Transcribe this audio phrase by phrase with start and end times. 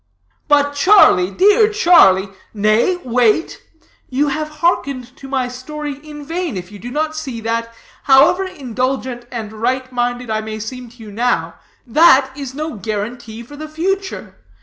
[0.47, 2.29] "But Charlie, dear Charlie"
[2.69, 3.61] "Nay, wait.
[4.09, 7.71] You have hearkened to my story in vain, if you do not see that,
[8.05, 11.53] however indulgent and right minded I may seem to you now,
[11.85, 14.37] that is no guarantee for the future.